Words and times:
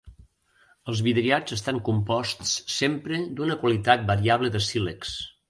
Els 0.93 1.01
vidriats 1.07 1.55
estan 1.57 1.81
composts 1.89 2.55
sempre 2.77 3.21
d'una 3.41 3.59
quantitat 3.67 4.09
variable 4.11 4.53
de 4.59 4.65
sílex. 4.71 5.15